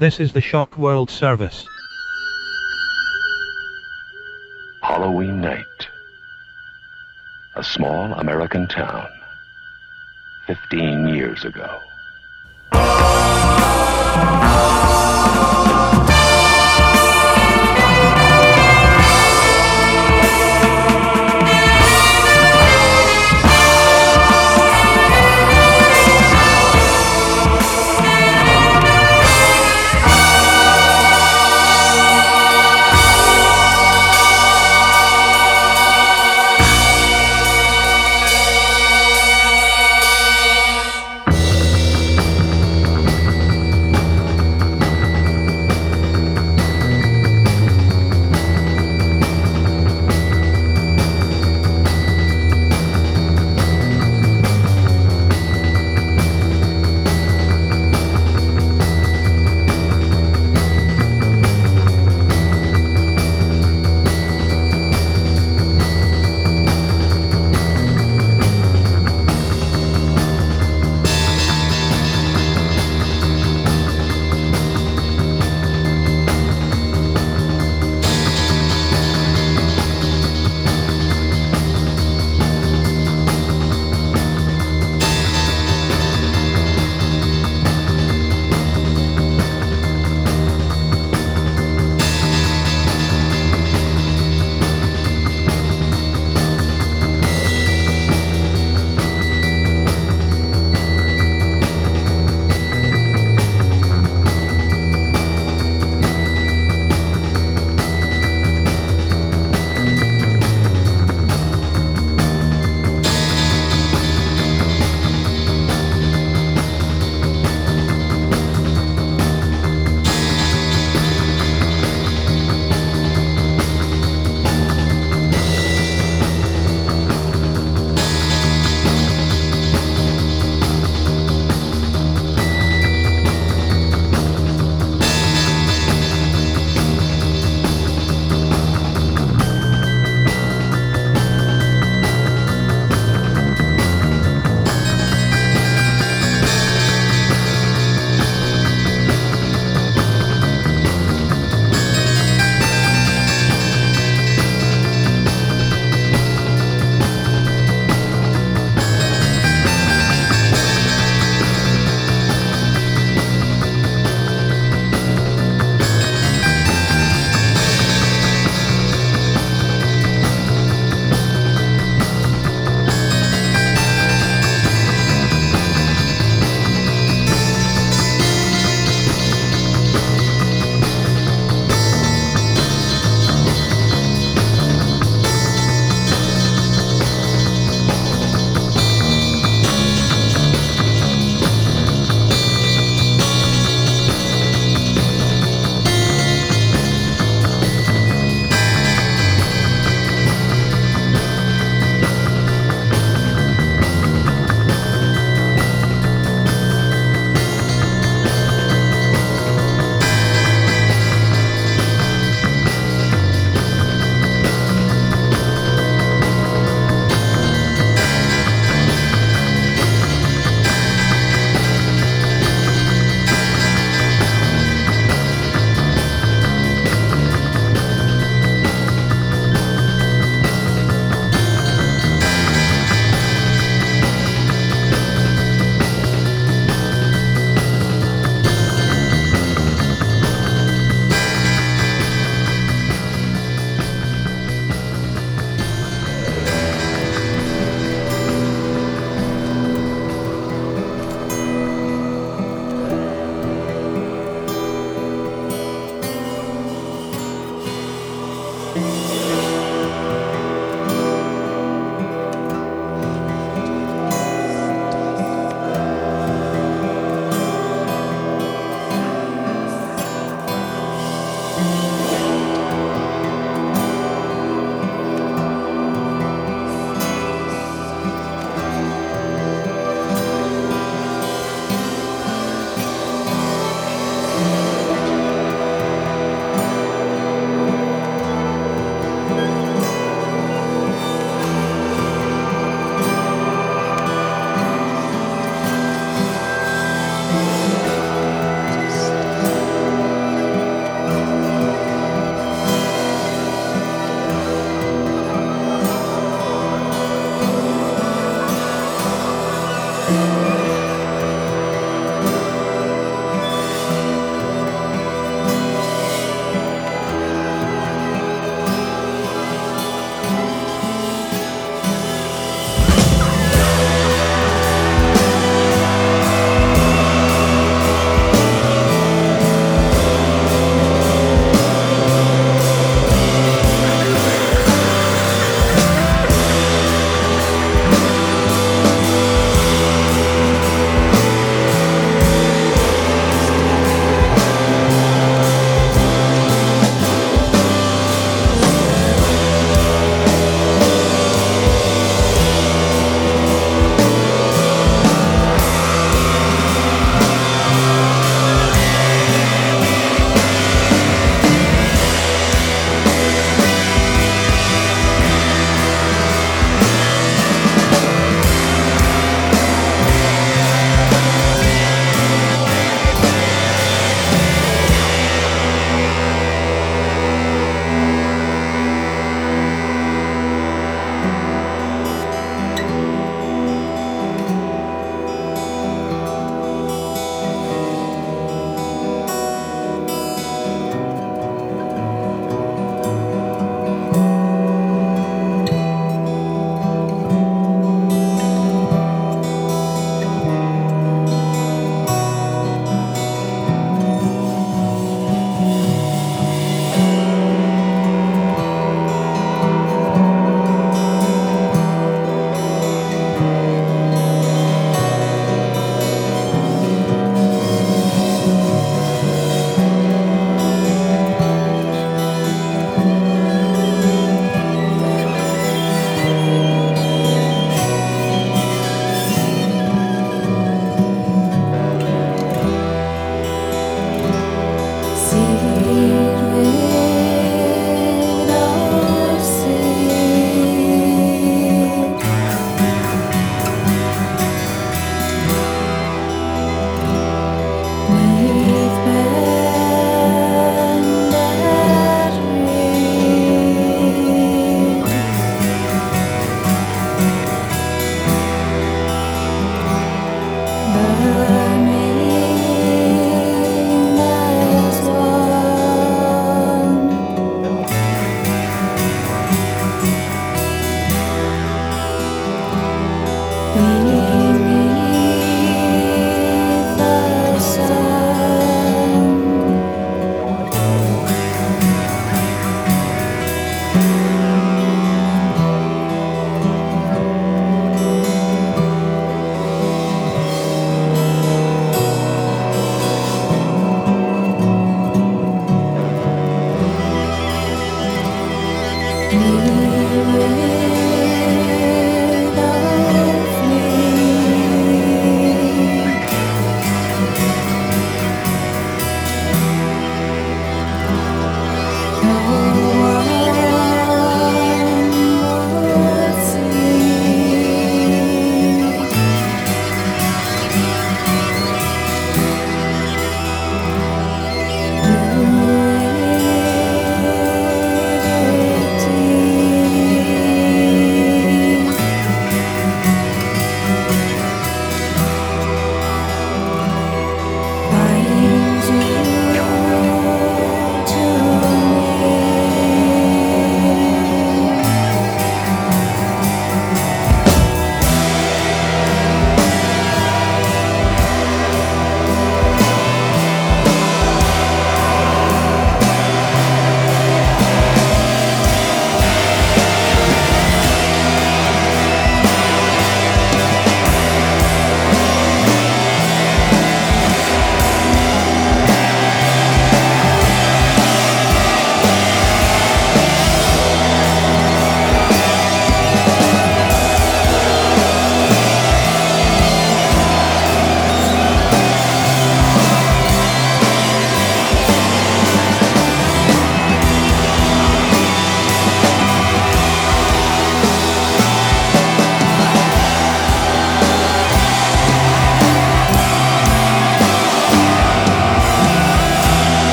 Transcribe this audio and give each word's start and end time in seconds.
This 0.00 0.18
is 0.18 0.32
the 0.32 0.40
Shock 0.40 0.78
World 0.78 1.10
Service. 1.10 1.66
Halloween 4.80 5.42
night. 5.42 5.88
A 7.54 7.62
small 7.62 8.14
American 8.14 8.66
town. 8.66 9.06
15 10.46 11.08
years 11.08 11.44
ago. 11.44 11.80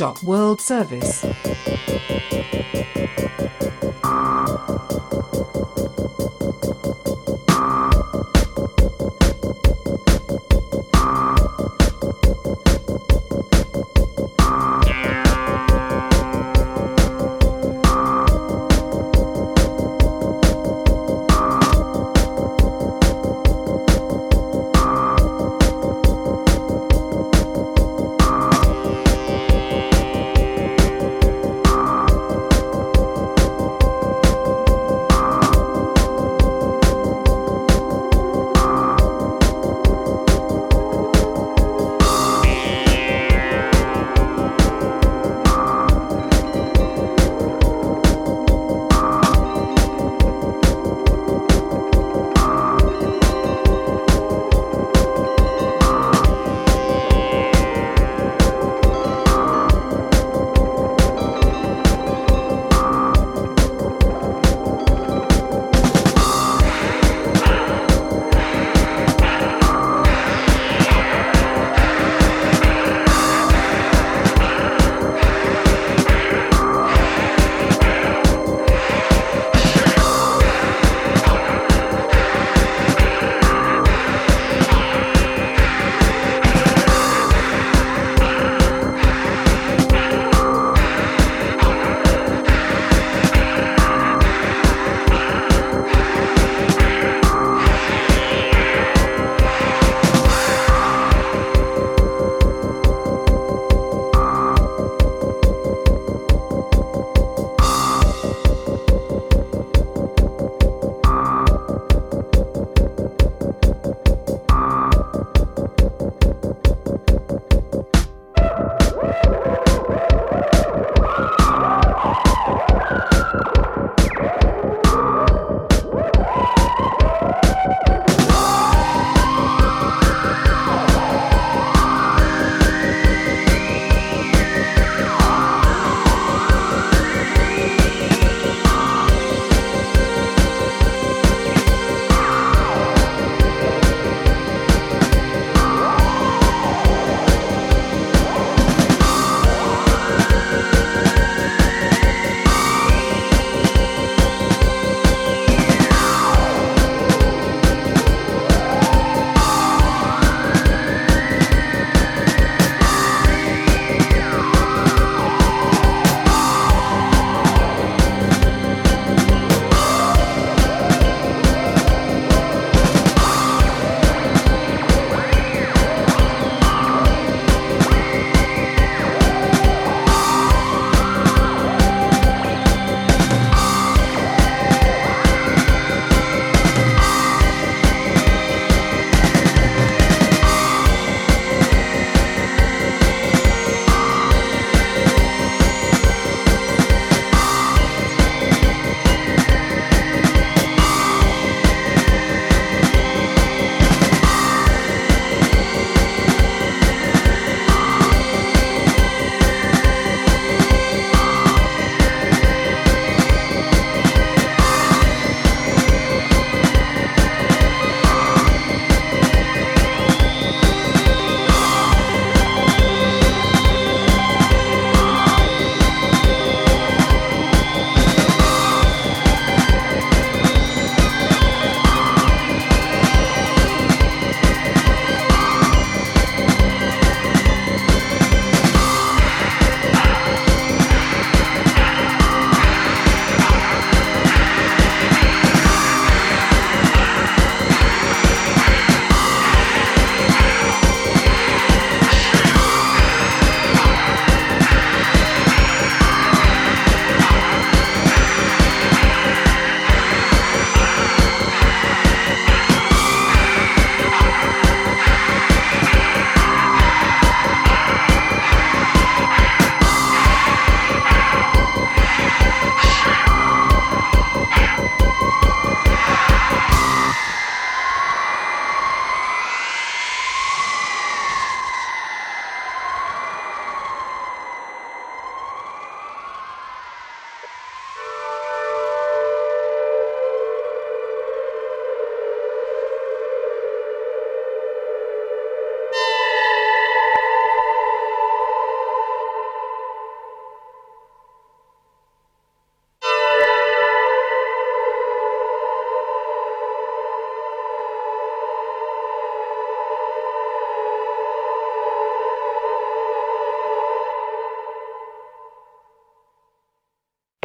World 0.00 0.62
Service. 0.62 1.26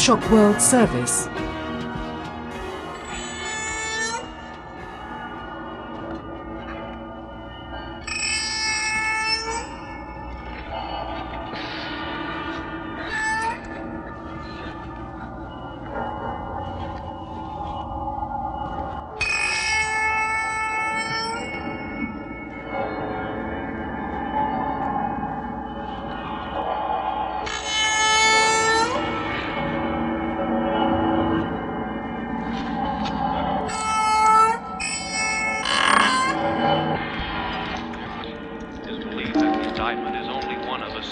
Shock 0.00 0.30
World 0.30 0.62
Service. 0.62 1.29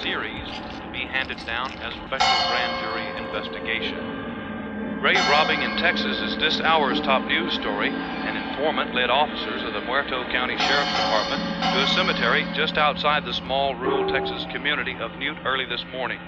Series 0.09 0.49
to 0.81 0.89
be 0.91 1.05
handed 1.05 1.37
down 1.45 1.69
as 1.85 1.93
special 2.09 2.37
grand 2.49 2.73
jury 2.81 3.05
investigation. 3.21 4.01
Grave 5.05 5.21
robbing 5.29 5.61
in 5.61 5.77
Texas 5.77 6.17
is 6.25 6.35
this 6.39 6.61
hour's 6.65 6.99
top 7.03 7.29
news 7.29 7.53
story. 7.53 7.91
An 7.91 8.35
informant 8.35 8.95
led 8.95 9.11
officers 9.11 9.63
of 9.65 9.75
the 9.75 9.83
Muerto 9.83 10.25
County 10.33 10.57
Sheriff's 10.57 10.97
Department 10.97 11.45
to 11.77 11.85
a 11.85 11.89
cemetery 11.93 12.49
just 12.57 12.79
outside 12.79 13.27
the 13.27 13.35
small 13.35 13.75
rural 13.75 14.09
Texas 14.09 14.47
community 14.51 14.97
of 14.97 15.13
Newt 15.19 15.37
early 15.45 15.67
this 15.67 15.85
morning. 15.93 16.19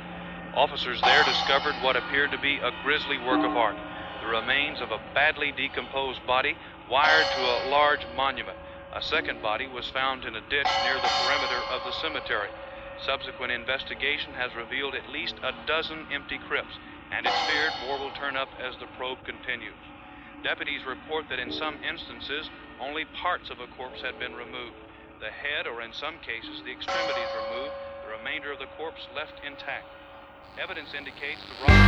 Officers 0.55 1.01
there 1.01 1.25
discovered 1.25 1.75
what 1.81 1.97
appeared 1.97 2.33
to 2.33 2.39
be 2.39 2.61
a 2.61 2.71
grisly 2.85 3.17
work 3.17 3.41
of 3.41 3.57
art 3.57 3.77
the 4.21 4.29
remains 4.29 4.83
of 4.83 4.91
a 4.91 5.01
badly 5.15 5.53
decomposed 5.57 6.21
body 6.27 6.55
wired 6.91 7.25
to 7.35 7.41
a 7.41 7.71
large 7.71 8.05
monument. 8.15 8.59
A 8.95 9.01
second 9.01 9.41
body 9.41 9.67
was 9.67 9.89
found 9.89 10.27
in 10.27 10.37
a 10.37 10.45
ditch 10.51 10.69
near 10.85 11.01
the 11.01 11.09
perimeter 11.25 11.65
of 11.73 11.81
the 11.85 11.93
cemetery. 12.03 12.51
Subsequent 13.07 13.51
investigation 13.51 14.35
has 14.35 14.55
revealed 14.55 14.95
at 14.95 15.09
least 15.09 15.37
a 15.43 15.55
dozen 15.67 16.07
empty 16.13 16.39
crypts, 16.49 16.77
and 17.11 17.25
it's 17.25 17.41
feared 17.49 17.73
more 17.87 17.99
will 17.99 18.13
turn 18.13 18.37
up 18.37 18.49
as 18.61 18.77
the 18.77 18.87
probe 18.99 19.25
continues. 19.25 19.81
Deputies 20.45 20.85
report 20.87 21.25
that 21.31 21.39
in 21.39 21.51
some 21.51 21.77
instances, 21.83 22.51
only 22.79 23.07
parts 23.23 23.49
of 23.49 23.61
a 23.61 23.67
corpse 23.77 24.03
had 24.03 24.19
been 24.19 24.35
removed. 24.35 24.77
The 25.19 25.33
head, 25.33 25.67
or 25.67 25.81
in 25.81 25.93
some 25.93 26.19
cases, 26.21 26.61
the 26.65 26.73
extremities 26.73 27.33
removed, 27.49 27.73
the 28.05 28.13
remainder 28.19 28.53
of 28.53 28.59
the 28.59 28.69
corpse 28.77 29.09
left 29.17 29.41
intact. 29.45 29.89
Evidence 30.61 30.93
indicates 30.93 31.41
the 31.41 31.65
robbery. 31.65 31.81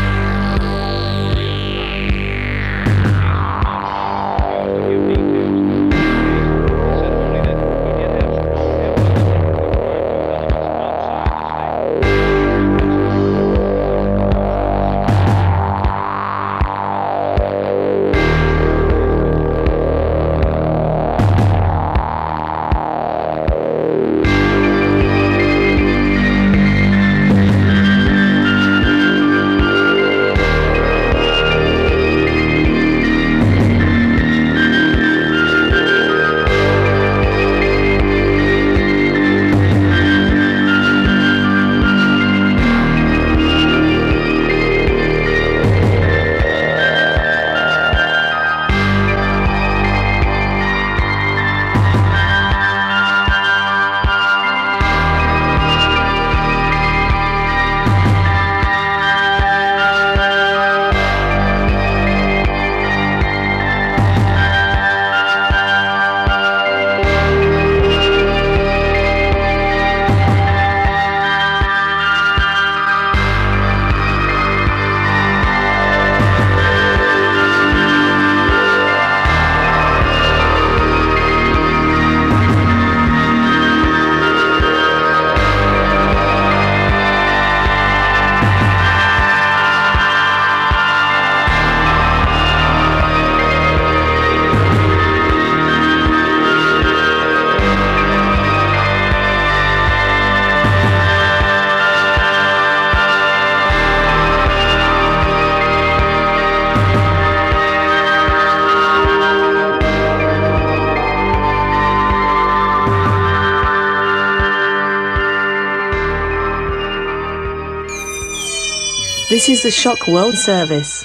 This 119.42 119.58
is 119.58 119.62
the 119.64 119.72
Shock 119.72 120.06
World 120.06 120.38
Service. 120.38 121.04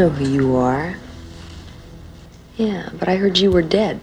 Know 0.00 0.08
who 0.08 0.30
you 0.30 0.56
are. 0.56 0.96
Yeah, 2.56 2.88
but 2.98 3.06
I 3.06 3.16
heard 3.16 3.36
you 3.36 3.50
were 3.50 3.60
dead. 3.60 4.00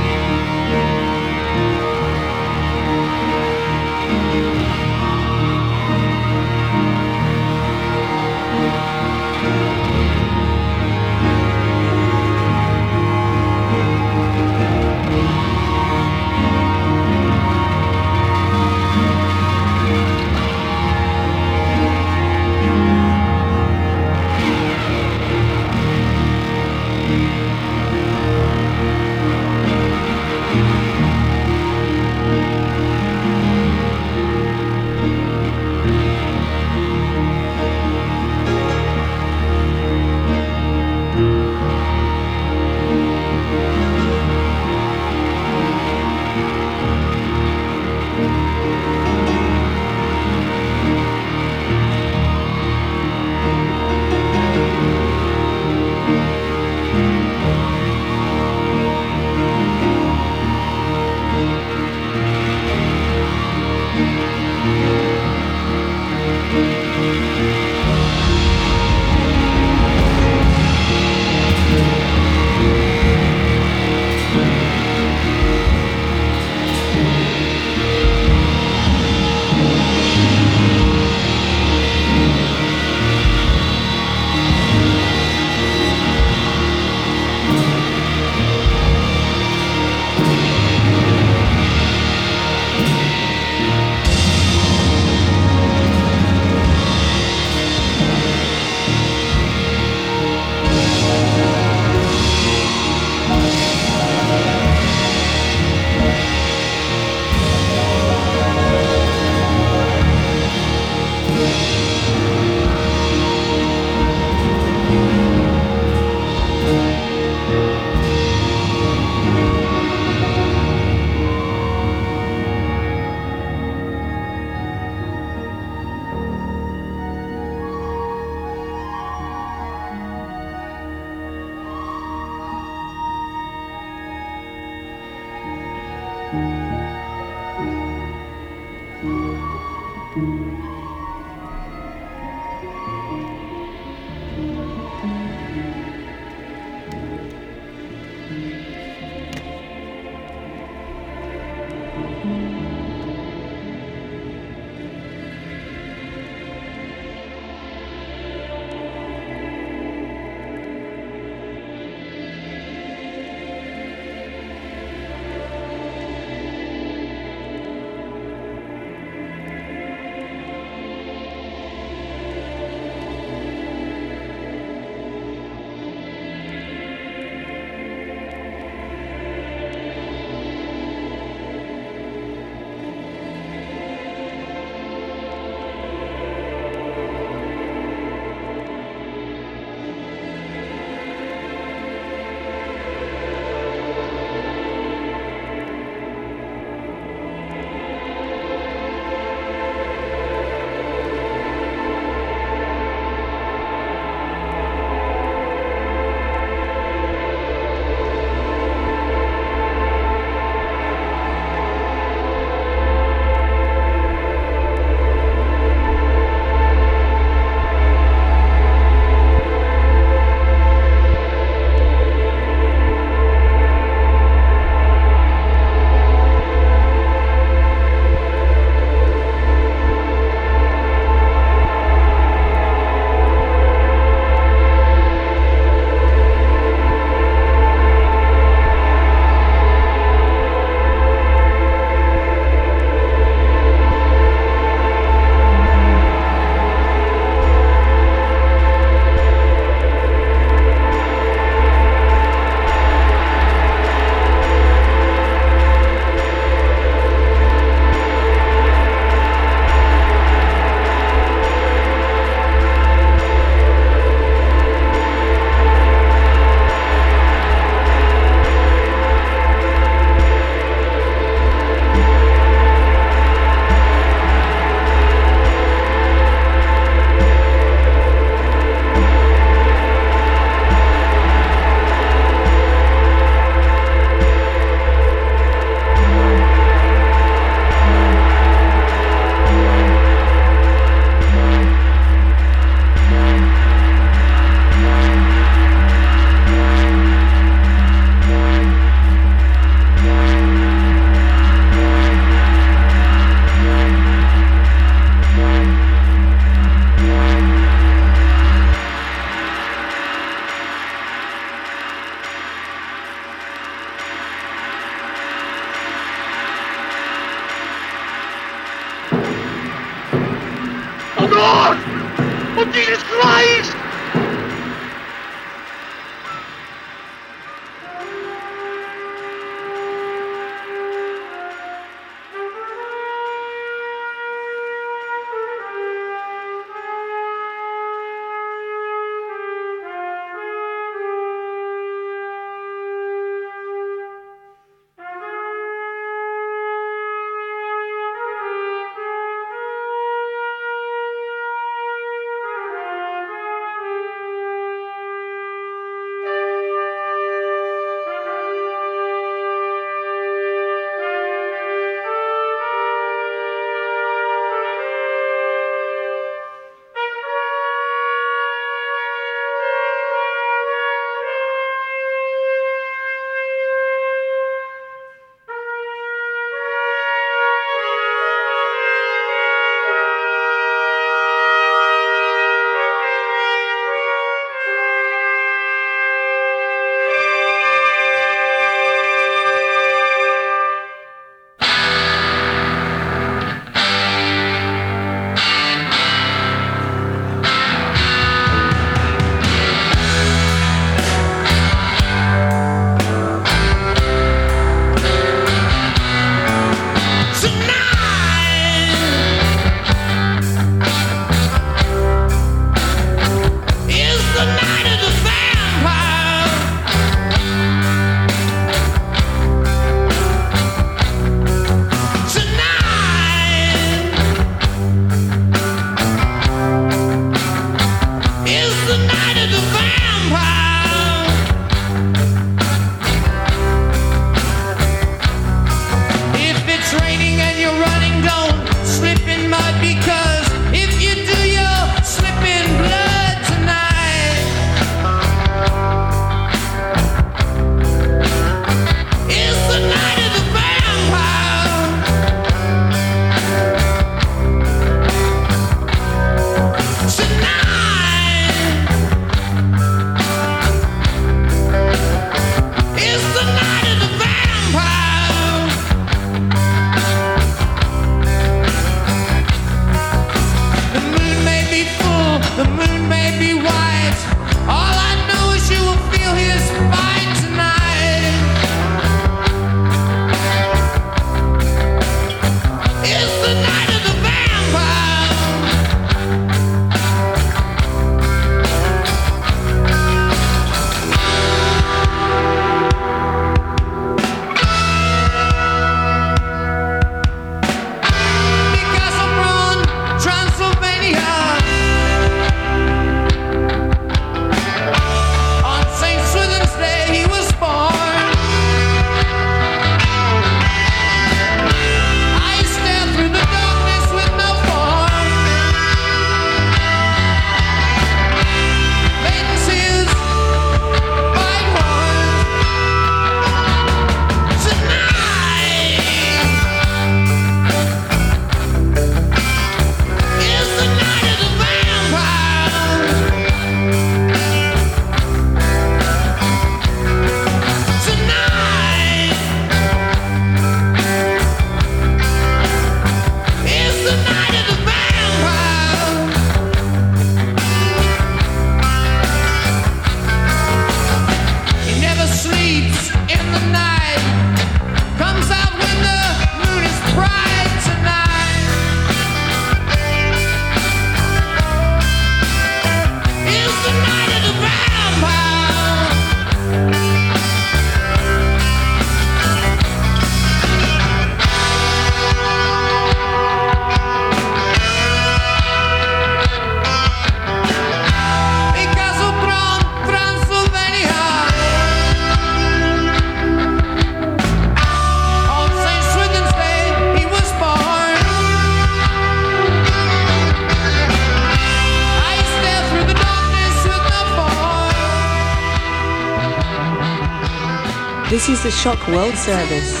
Shock 598.81 599.07
World 599.09 599.37
Service. 599.37 600.00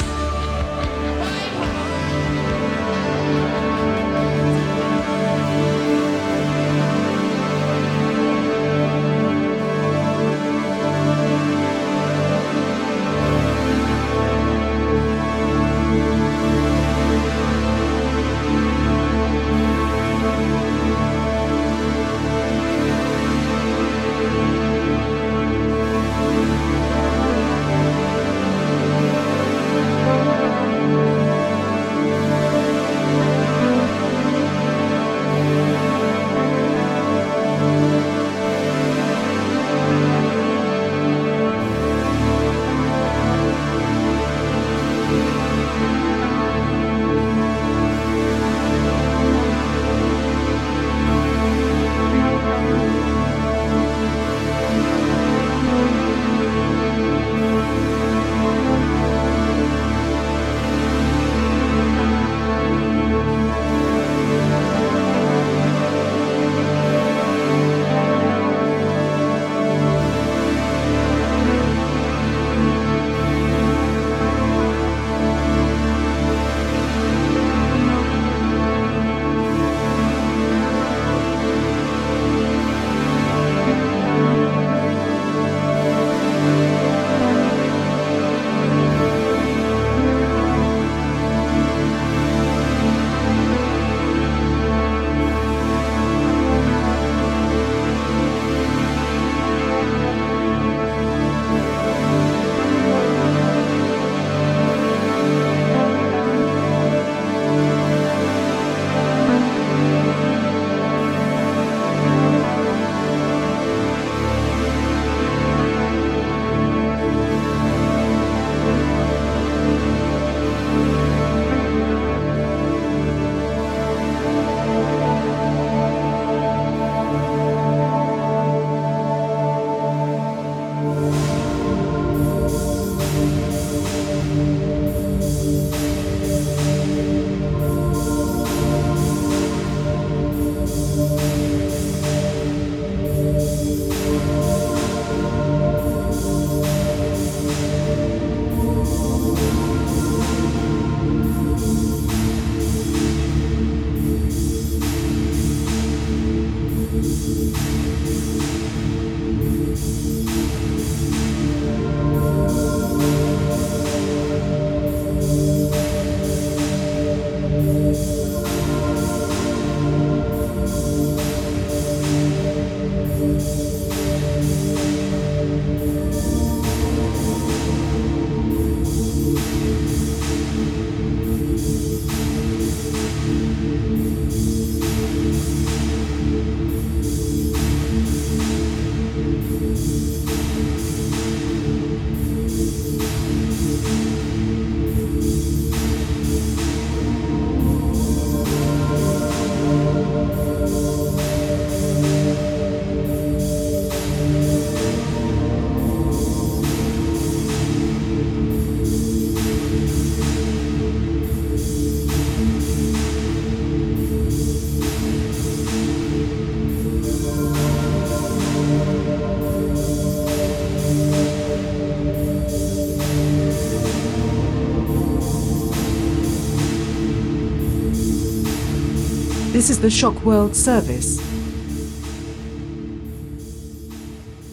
This 229.61 229.69
is 229.69 229.79
the 229.79 229.91
Shock 229.91 230.25
World 230.25 230.55
service. 230.55 231.17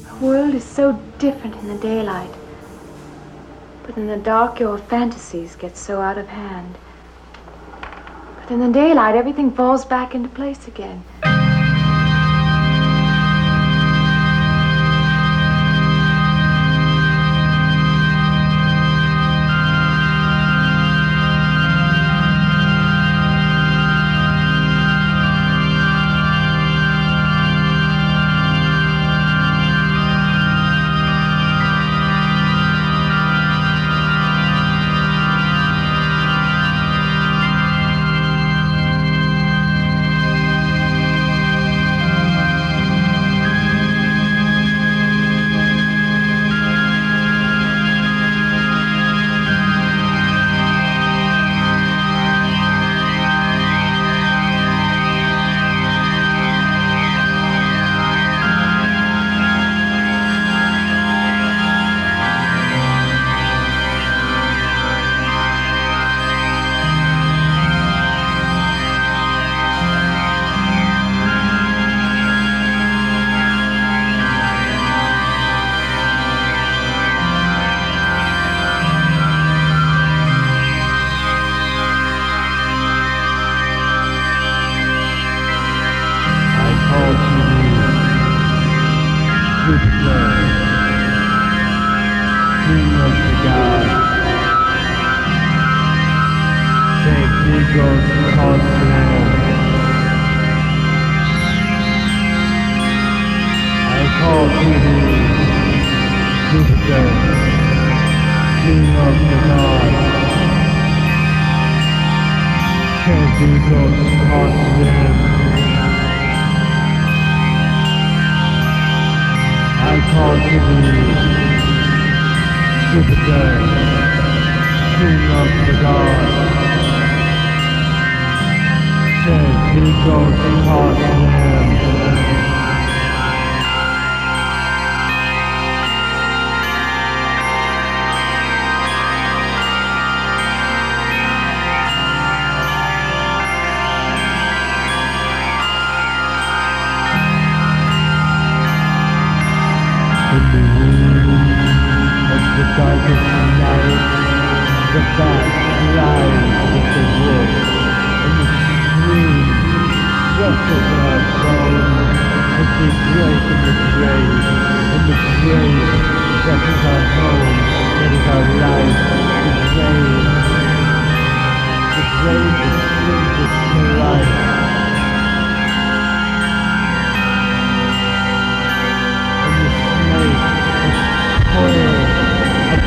The 0.05 0.17
world 0.21 0.55
is 0.55 0.63
so 0.63 1.01
different 1.19 1.57
in 1.57 1.69
the 1.69 1.79
daylight. 1.79 2.29
But 3.85 3.97
in 3.97 4.07
the 4.07 4.19
dark, 4.19 4.61
your 4.61 4.77
fantasies 4.77 5.57
get 5.57 5.79
so 5.79 6.03
out 6.03 6.19
of 6.19 6.29
hand. 6.29 6.77
But 7.81 8.51
in 8.51 8.61
the 8.61 8.71
daylight, 8.71 9.17
everything 9.17 9.51
falls 9.51 9.87
back 9.87 10.15
into 10.15 10.29
place 10.29 10.69
again. 10.69 11.03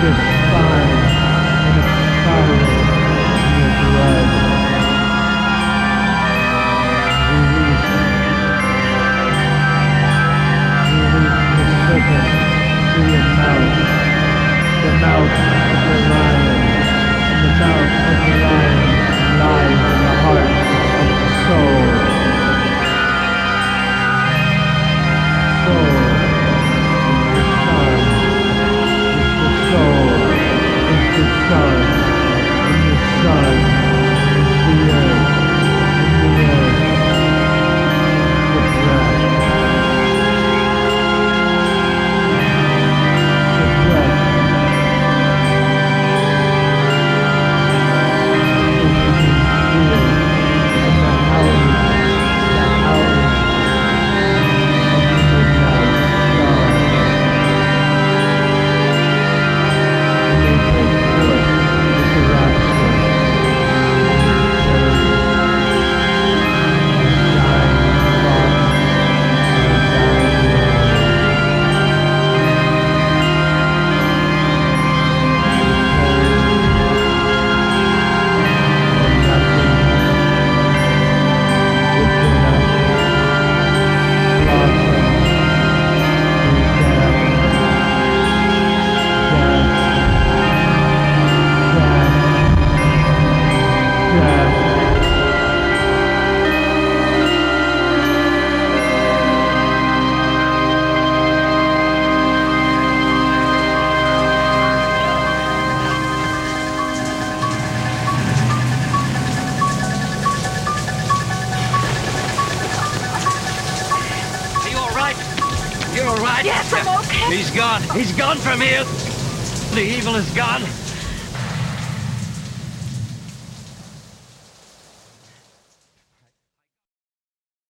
对。 0.01 0.40